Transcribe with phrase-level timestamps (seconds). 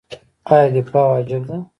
[0.53, 1.65] آیا دفاع واجب ده؟